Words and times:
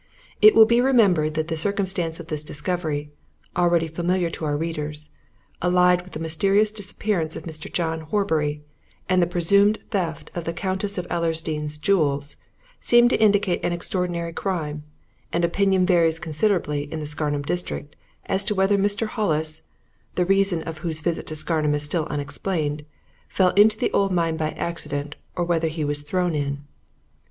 It 0.41 0.55
will 0.55 0.65
be 0.65 0.81
remembered 0.81 1.35
that 1.35 1.47
the 1.47 1.55
circumstances 1.55 2.19
of 2.19 2.25
this 2.25 2.43
discovery 2.43 3.11
already 3.55 3.87
familiar 3.87 4.31
to 4.31 4.45
our 4.45 4.57
readers 4.57 5.09
allied 5.61 6.01
with 6.01 6.13
the 6.13 6.19
mysterious 6.19 6.71
disappearance 6.71 7.35
of 7.35 7.43
Mr. 7.43 7.71
John 7.71 7.99
Horbury, 8.01 8.63
and 9.07 9.21
the 9.21 9.27
presumed 9.27 9.77
theft 9.91 10.31
of 10.33 10.45
the 10.45 10.53
Countess 10.53 10.97
of 10.97 11.05
Ellersdeane's 11.11 11.77
jewels, 11.77 12.35
seem 12.79 13.09
to 13.09 13.21
indicate 13.21 13.63
an 13.63 13.73
extraordinary 13.73 14.33
crime, 14.33 14.83
and 15.31 15.45
opinion 15.45 15.85
varies 15.85 16.17
considerably 16.17 16.91
in 16.91 16.99
the 16.99 17.05
Scarnham 17.05 17.43
district 17.43 17.95
as 18.25 18.43
to 18.45 18.55
whether 18.55 18.79
Mr. 18.79 19.05
Hollis 19.05 19.67
the 20.15 20.25
reason 20.25 20.63
of 20.63 20.79
whose 20.79 20.99
visit 20.99 21.27
to 21.27 21.35
Scarnham 21.35 21.75
is 21.75 21.83
still 21.83 22.07
unexplained 22.07 22.85
fell 23.27 23.51
into 23.51 23.77
the 23.77 23.91
old 23.91 24.11
mine 24.11 24.35
by 24.35 24.49
accident, 24.53 25.15
or 25.35 25.43
whether 25.45 25.67
he 25.67 25.85
was 25.85 26.01
thrown 26.01 26.33
in. 26.33 26.63